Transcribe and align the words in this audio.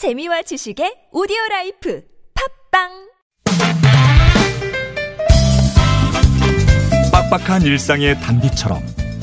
재미와 0.00 0.40
지식의 0.40 1.10
오디오 1.12 1.36
라이프 1.50 2.02
팟빵 2.72 2.88
빡빡한 7.12 7.60
일상의 7.60 8.18
단비처럼 8.18 8.80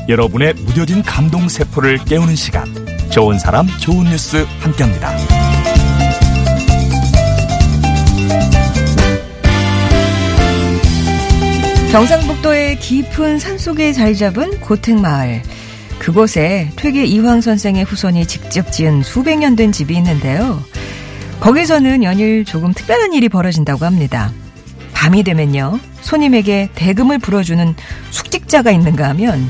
여러분의 0.07 0.53
무뎌진 0.53 1.01
감동 1.01 1.49
세포를 1.49 1.97
깨우는 2.05 2.35
시간 2.35 2.67
좋은 3.09 3.39
사람 3.39 3.65
좋은 3.79 4.05
뉴스 4.05 4.45
함께합니다. 4.59 5.17
경상북도의 11.91 12.77
깊은 12.77 13.39
산속에 13.39 13.93
자리 13.93 14.15
잡은 14.15 14.59
고택마을. 14.59 15.41
그곳에 15.99 16.71
퇴계 16.75 17.05
이황 17.05 17.41
선생의 17.41 17.83
후손이 17.83 18.25
직접 18.27 18.71
지은 18.71 19.03
수백 19.03 19.37
년 19.39 19.55
된 19.55 19.71
집이 19.71 19.95
있는데요. 19.97 20.61
거기서는 21.39 22.03
연일 22.03 22.45
조금 22.45 22.73
특별한 22.73 23.13
일이 23.13 23.29
벌어진다고 23.29 23.85
합니다. 23.85 24.31
밤이 24.93 25.23
되면요. 25.23 25.79
손님에게 26.01 26.69
대금을 26.75 27.19
불어주는 27.19 27.75
숙직자가 28.11 28.71
있는가 28.71 29.09
하면 29.09 29.49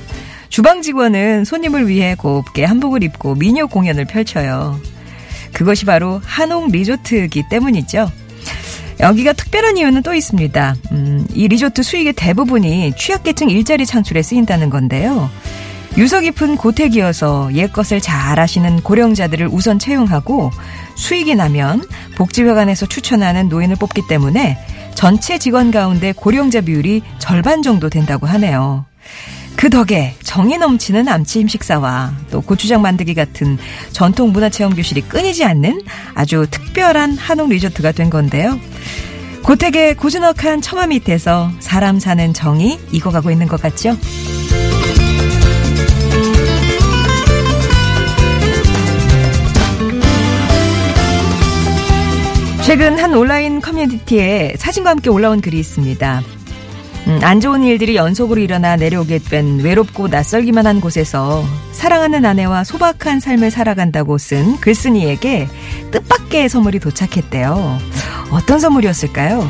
주방 0.49 0.81
직원은 0.81 1.45
손님을 1.45 1.88
위해 1.88 2.15
곱게 2.15 2.63
한복을 2.66 3.03
입고 3.03 3.35
미녀 3.35 3.66
공연을 3.67 4.05
펼쳐요. 4.05 4.79
그것이 5.53 5.85
바로 5.85 6.21
한옥 6.23 6.71
리조트이기 6.71 7.43
때문이죠. 7.49 8.11
여기가 8.99 9.33
특별한 9.33 9.77
이유는 9.77 10.02
또 10.03 10.13
있습니다. 10.13 10.75
음, 10.91 11.27
이 11.33 11.47
리조트 11.47 11.83
수익의 11.83 12.13
대부분이 12.13 12.93
취약계층 12.97 13.49
일자리 13.49 13.85
창출에 13.85 14.21
쓰인다는 14.21 14.69
건데요. 14.69 15.29
유서 15.97 16.21
깊은 16.21 16.57
고택이어서 16.57 17.55
옛것을 17.55 18.01
잘 18.01 18.39
아시는 18.39 18.81
고령자들을 18.81 19.49
우선 19.51 19.79
채용하고 19.79 20.51
수익이 20.95 21.33
나면 21.33 21.83
복지회관에서 22.15 22.85
추천하는 22.85 23.49
노인을 23.49 23.77
뽑기 23.77 24.03
때문에 24.07 24.59
전체 24.93 25.39
직원 25.39 25.72
가운데 25.72 26.11
고령자 26.11 26.61
비율이 26.61 27.02
절반 27.17 27.63
정도 27.63 27.89
된다고 27.89 28.27
하네요. 28.27 28.85
그 29.55 29.72
덕에 29.72 30.13
정이 30.22 30.59
넘치는 30.59 31.07
암치임 31.07 31.47
식사와 31.47 32.13
또 32.29 32.41
고추장 32.41 32.83
만들기 32.83 33.16
같은 33.16 33.57
전통 33.91 34.31
문화체험 34.31 34.75
교실이 34.75 35.02
끊이지 35.02 35.44
않는 35.45 35.81
아주 36.13 36.45
특별한 36.52 37.17
한옥 37.17 37.50
리조트가 37.50 37.94
된 37.94 38.11
건데요. 38.11 38.59
고택의 39.44 39.95
고즈넉한 39.95 40.61
처마 40.61 40.88
밑에서 40.88 41.52
사람 41.59 42.00
사는 42.00 42.33
정이 42.33 42.79
익어가고 42.91 43.31
있는 43.31 43.47
것 43.47 43.59
같죠? 43.59 43.97
최근 52.67 52.99
한 52.99 53.13
온라인 53.13 53.61
커뮤니티에 53.61 54.55
사진과 54.57 54.89
함께 54.89 55.09
올라온 55.09 55.39
글이 55.39 55.57
있습니다. 55.57 56.21
음, 57.07 57.19
안 57.23 57.39
좋은 57.39 57.63
일들이 57.63 57.95
연속으로 57.95 58.41
일어나 58.41 58.75
내려오게 58.75 59.19
된 59.19 59.61
외롭고 59.61 60.09
낯설기만 60.09 60.67
한 60.67 60.81
곳에서 60.81 61.45
사랑하는 61.71 62.25
아내와 62.25 62.65
소박한 62.65 63.21
삶을 63.21 63.51
살아간다고 63.51 64.17
쓴 64.17 64.57
글쓴이에게 64.57 65.47
뜻밖의 65.91 66.49
선물이 66.49 66.79
도착했대요. 66.79 67.77
어떤 68.31 68.59
선물이었을까요? 68.59 69.49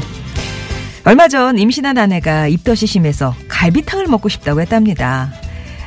얼마 1.03 1.27
전 1.27 1.57
임신한 1.57 1.97
아내가 1.97 2.47
입덧이 2.47 2.85
심해서 2.85 3.33
갈비탕을 3.47 4.05
먹고 4.05 4.29
싶다고 4.29 4.61
했답니다. 4.61 5.33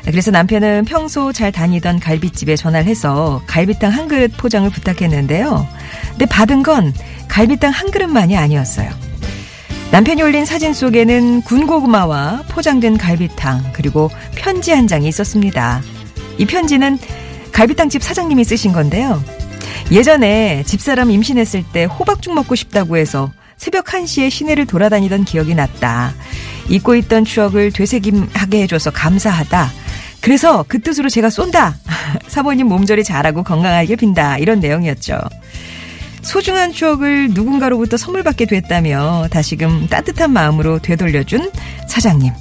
그래서 0.05 0.31
남편은 0.31 0.85
평소 0.85 1.31
잘 1.31 1.51
다니던 1.51 1.99
갈비집에 1.99 2.55
전화를 2.55 2.87
해서 2.87 3.41
갈비탕 3.47 3.91
한 3.91 4.07
그릇 4.07 4.35
포장을 4.35 4.69
부탁했는데요. 4.69 5.67
근데 6.09 6.25
받은 6.25 6.63
건 6.63 6.93
갈비탕 7.27 7.71
한 7.71 7.91
그릇만이 7.91 8.35
아니었어요. 8.35 8.89
남편이 9.91 10.21
올린 10.21 10.45
사진 10.45 10.73
속에는 10.73 11.41
군고구마와 11.41 12.43
포장된 12.49 12.97
갈비탕 12.97 13.73
그리고 13.73 14.09
편지 14.35 14.71
한 14.71 14.87
장이 14.87 15.07
있었습니다. 15.07 15.81
이 16.37 16.45
편지는 16.45 16.97
갈비탕집 17.51 18.01
사장님이 18.01 18.43
쓰신 18.43 18.71
건데요. 18.71 19.21
예전에 19.91 20.63
집사람 20.65 21.11
임신했을 21.11 21.63
때 21.73 21.83
호박죽 21.83 22.33
먹고 22.33 22.55
싶다고 22.55 22.97
해서 22.97 23.31
새벽 23.57 23.85
1시에 23.85 24.31
시내를 24.31 24.65
돌아다니던 24.65 25.25
기억이 25.25 25.53
났다. 25.53 26.13
잊고 26.69 26.95
있던 26.95 27.25
추억을 27.25 27.71
되새김하게 27.71 28.63
해줘서 28.63 28.91
감사하다. 28.91 29.69
그래서 30.21 30.63
그 30.67 30.79
뜻으로 30.79 31.09
제가 31.09 31.29
쏜다. 31.29 31.75
사모님 32.27 32.67
몸조리 32.67 33.03
잘하고 33.03 33.43
건강하게 33.43 33.95
빈다. 33.95 34.37
이런 34.37 34.59
내용이었죠. 34.59 35.19
소중한 36.21 36.71
추억을 36.71 37.29
누군가로부터 37.31 37.97
선물 37.97 38.23
받게 38.23 38.45
됐다며 38.45 39.27
다시금 39.31 39.87
따뜻한 39.87 40.31
마음으로 40.31 40.79
되돌려준 40.79 41.51
사장님. 41.87 42.31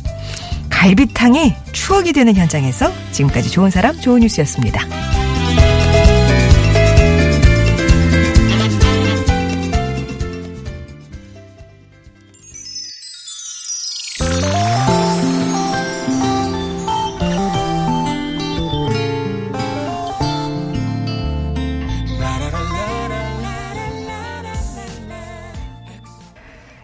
갈비탕이 0.68 1.54
추억이 1.72 2.12
되는 2.12 2.34
현장에서 2.34 2.92
지금까지 3.12 3.50
좋은 3.50 3.70
사람, 3.70 3.98
좋은 3.98 4.20
뉴스였습니다. 4.20 4.80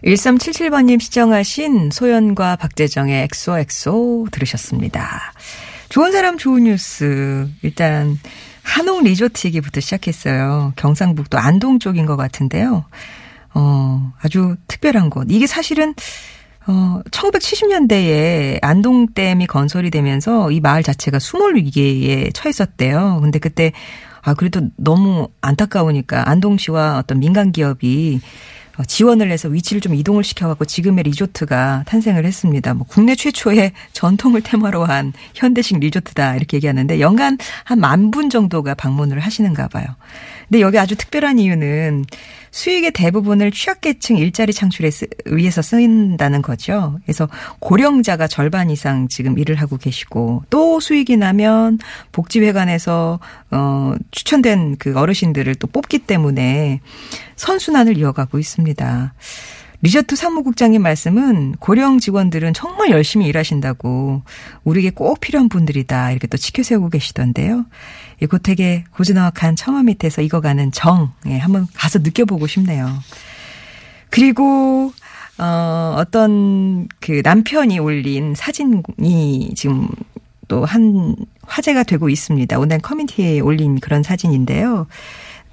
(1377번님) 0.06 1.00
신청하신 1.01 1.91
소연과 1.91 2.56
박재정의 2.56 3.25
XOXO 3.25 4.29
들으셨습니다. 4.31 5.33
좋은 5.89 6.12
사람 6.12 6.39
좋은 6.39 6.65
뉴스 6.65 7.49
일단 7.62 8.16
한옥 8.62 9.03
리조트 9.03 9.49
얘기부터 9.49 9.81
시작했어요. 9.81 10.72
경상북도 10.77 11.39
안동 11.39 11.81
쪽인 11.81 12.06
것 12.06 12.16
같은데요. 12.16 12.84
어, 13.55 14.12
아주 14.21 14.56
특별한 14.69 15.11
곳. 15.11 15.27
이게 15.28 15.49
사실은 15.49 15.95
어, 16.69 17.00
1970년대에 17.11 18.59
안동댐이 18.62 19.47
건설이 19.49 19.91
되면서 19.91 20.53
이 20.53 20.61
마을 20.61 20.84
자체가 20.84 21.19
수몰 21.19 21.56
위기에 21.56 22.31
처했었대요. 22.33 23.21
근데 23.22 23.41
그때 23.41 23.72
아 24.22 24.34
그래도 24.34 24.62
너무 24.77 25.28
안타까우니까 25.41 26.28
안동시와 26.28 26.99
어떤 26.99 27.19
민간 27.19 27.50
기업이 27.50 28.21
어, 28.21 28.56
지원을 28.85 29.31
해서 29.31 29.49
위치를 29.49 29.81
좀 29.81 29.95
이동을 29.95 30.25
시켜갖고 30.25 30.65
지금의 30.65 31.05
리조트가 31.05 31.85
탄생을 31.87 32.25
했습니다. 32.27 32.75
뭐 32.75 32.87
국내 32.89 33.15
최초의 33.15 33.73
전통을 33.93 34.43
테마로 34.43 34.85
한 34.85 35.13
현대식 35.35 35.79
리조트다 35.79 36.37
이렇게 36.37 36.57
얘기하는데 36.59 37.01
연간 37.01 37.39
한 37.65 37.81
만 37.81 38.11
분 38.11 38.31
정도가 38.31 38.75
방문을 38.75 39.21
하시는가 39.21 39.69
봐요. 39.69 39.87
근데 40.49 40.61
여기 40.61 40.79
아주 40.79 40.97
특별한 40.97 41.39
이유는 41.39 42.05
수익의 42.56 42.93
대부분을 42.93 43.50
취약계층 43.50 44.17
일자리 44.17 44.55
창출에 44.55 44.91
쓰, 44.91 45.06
위해서 45.27 45.61
쓰인다는 45.61 46.41
거죠. 46.41 46.99
그래서 47.05 47.28
고령자가 47.59 48.28
절반 48.28 48.71
이상 48.71 49.09
지금 49.09 49.39
일을 49.39 49.56
하고 49.56 49.77
계시고 49.77 50.44
또 50.49 50.81
수익이 50.81 51.19
나면 51.19 51.78
복지회관에서 52.12 53.21
어 53.50 53.95
추천된 54.11 54.77
그 54.78 54.99
어르신들을 54.99 55.55
또 55.56 55.66
뽑기 55.66 55.99
때문에 56.00 56.81
선순환을 57.37 57.99
이어가고 57.99 58.39
있습니다. 58.39 59.12
리저트 59.83 60.17
사무국장님 60.17 60.83
말씀은 60.83 61.57
고령 61.61 61.99
직원들은 61.99 62.55
정말 62.55 62.91
열심히 62.91 63.27
일하신다고 63.27 64.23
우리에게 64.65 64.91
꼭 64.91 65.21
필요한 65.21 65.49
분들이다 65.49 66.11
이렇게 66.13 66.27
또 66.27 66.37
지켜세우고 66.37 66.89
계시던데요. 66.91 67.67
이 68.23 68.27
고택의 68.27 68.85
고즈넉한 68.97 69.57
처마 69.57 69.83
밑에서 69.83 70.23
익어가는 70.23 70.73
정 70.73 71.13
예, 71.27 71.39
한번 71.39 71.67
가서 71.75 71.99
느껴보고 71.99 72.47
싶네요. 72.47 72.91
그리고 74.11 74.93
어 75.39 75.97
어떤 75.99 76.89
그 77.01 77.21
남편이 77.22 77.79
올린 77.79 78.34
사진이 78.34 79.53
지금 79.55 79.89
또 80.49 80.65
한 80.65 81.17
화제가 81.43 81.83
되고 81.84 82.09
있습니다. 82.09 82.59
온라인 82.59 82.81
커뮤니티에 82.81 83.41
올린 83.41 83.79
그런 83.81 84.03
사진인데요. 84.03 84.87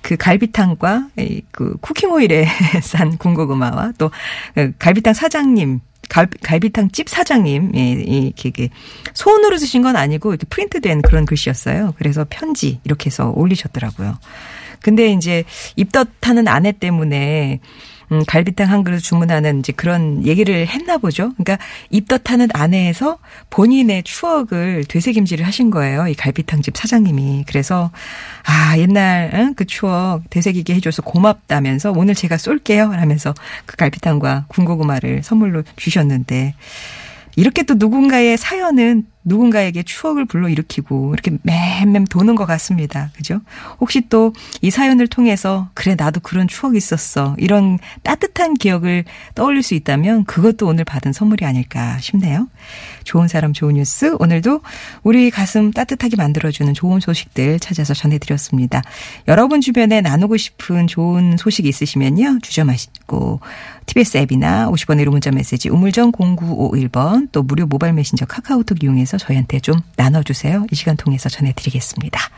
그 0.03 0.15
갈비탕과 0.17 1.07
그 1.51 1.77
쿠킹 1.81 2.11
오일에 2.11 2.45
싼 2.83 3.17
군고구마와 3.17 3.93
또그 3.97 4.73
갈비탕 4.77 5.15
사장님 5.15 5.79
갈, 6.09 6.27
갈비 6.43 6.71
탕 6.71 6.91
집 6.91 7.09
사장님, 7.09 7.71
예, 7.75 7.91
이렇게 8.35 8.69
손으로 9.13 9.57
쓰신 9.57 9.81
건 9.81 9.95
아니고 9.95 10.31
이렇게 10.31 10.45
프린트된 10.47 11.01
그런 11.01 11.25
글씨였어요. 11.25 11.95
그래서 11.97 12.25
편지 12.29 12.79
이렇게 12.83 13.07
해서 13.07 13.31
올리셨더라고요. 13.35 14.19
근데 14.81 15.11
이제 15.13 15.45
입덧하는 15.77 16.47
아내 16.47 16.73
때문에 16.73 17.61
음, 18.11 18.23
갈비탕 18.27 18.69
한 18.69 18.83
그릇 18.83 18.99
주문하는 18.99 19.59
이제 19.59 19.73
그런 19.73 20.25
얘기를 20.25 20.67
했나 20.67 20.97
보죠. 20.97 21.31
그러니까 21.33 21.57
입덧하는 21.89 22.49
아내에서 22.53 23.17
본인의 23.49 24.03
추억을 24.03 24.85
되새김질을 24.87 25.45
하신 25.45 25.71
거예요. 25.71 26.07
이 26.07 26.13
갈비탕집 26.13 26.77
사장님이. 26.77 27.45
그래서 27.47 27.91
아 28.45 28.77
옛날 28.77 29.31
응? 29.33 29.53
그 29.55 29.65
추억 29.65 30.29
되새기게 30.29 30.75
해줘서 30.75 31.01
고맙다면서 31.01 31.91
오늘 31.95 32.15
제가 32.15 32.37
쏠게요. 32.37 32.85
하면서 32.91 33.33
그 33.65 33.75
갈비탕과 33.77 34.45
군고구마를 34.47 35.23
선물로 35.23 35.63
주셨는데 35.75 36.55
이렇게 37.35 37.63
또 37.63 37.75
누군가의 37.75 38.37
사연은 38.37 39.05
누군가에게 39.23 39.83
추억을 39.83 40.25
불러일으키고 40.25 41.13
이렇게 41.13 41.37
맴맴 41.43 42.05
도는 42.05 42.35
것 42.35 42.45
같습니다. 42.45 43.09
그죠? 43.15 43.41
혹시 43.79 44.01
또 44.09 44.33
이 44.61 44.69
사연을 44.71 45.07
통해서 45.07 45.69
그래 45.73 45.95
나도 45.95 46.19
그런 46.21 46.47
추억이 46.47 46.77
있었어. 46.77 47.35
이런 47.37 47.79
따뜻한 48.03 48.53
기억을 48.53 49.03
떠올릴 49.35 49.63
수 49.63 49.73
있다면 49.73 50.25
그것도 50.25 50.67
오늘 50.67 50.85
받은 50.85 51.13
선물이 51.13 51.45
아닐까 51.45 51.97
싶네요. 51.99 52.47
좋은 53.03 53.27
사람 53.27 53.53
좋은 53.53 53.75
뉴스 53.75 54.15
오늘도 54.19 54.61
우리 55.03 55.29
가슴 55.31 55.71
따뜻하게 55.71 56.15
만들어주는 56.15 56.73
좋은 56.73 56.99
소식들 56.99 57.59
찾아서 57.59 57.93
전해드렸습니다. 57.93 58.81
여러분 59.27 59.61
주변에 59.61 60.01
나누고 60.01 60.37
싶은 60.37 60.87
좋은 60.87 61.37
소식 61.37 61.65
있으시면요. 61.65 62.39
주저 62.41 62.63
마시고 62.63 63.39
TBS 63.85 64.17
앱이나 64.17 64.69
50번의 64.69 65.05
1호 65.05 65.09
문자 65.09 65.31
메시지 65.31 65.69
우물정 65.69 66.13
0951번 66.13 67.29
또 67.31 67.43
무료 67.43 67.65
모바일 67.65 67.93
메신저 67.93 68.25
카카오톡 68.25 68.83
이용해서 68.83 69.12
저희한테 69.17 69.59
좀 69.59 69.81
나눠주세요. 69.95 70.65
이 70.71 70.75
시간 70.75 70.97
통해서 70.97 71.29
전해드리겠습니다. 71.29 72.29